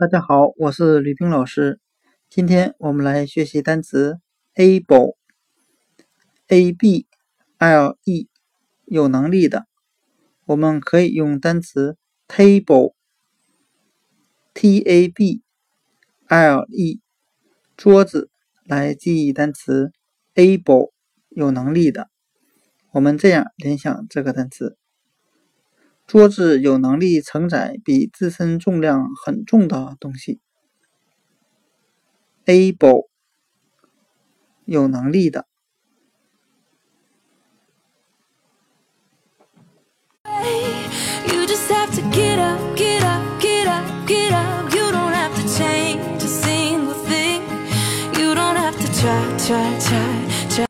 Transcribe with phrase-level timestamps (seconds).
[0.00, 1.78] 大家好，我是吕冰老师。
[2.30, 4.18] 今天我们来学习单词
[4.54, 5.12] able，a
[6.72, 7.06] b
[7.58, 8.26] l e，
[8.86, 9.66] 有能力的。
[10.46, 12.94] 我们可以用单词 table，t
[14.80, 15.42] a b
[16.28, 17.02] l e，
[17.76, 18.30] 桌子
[18.64, 19.92] 来记忆单词
[20.34, 20.92] able，
[21.28, 22.08] 有能力的。
[22.92, 24.78] 我们这样联想这个单词。
[26.10, 30.40] 桌子有能力承载比自身重量很重的东西。
[32.46, 33.06] able
[34.64, 35.46] 有能力的。
[49.00, 50.50] try, try, try.